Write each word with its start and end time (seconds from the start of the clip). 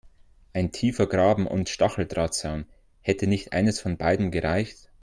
Ein 0.53 0.71
tiefer 0.71 1.05
Graben 1.05 1.45
und 1.45 1.69
Stacheldrahtzaun– 1.69 2.65
hätte 3.03 3.27
nicht 3.27 3.53
eines 3.53 3.79
von 3.79 3.97
beidem 3.97 4.31
gereicht? 4.31 4.89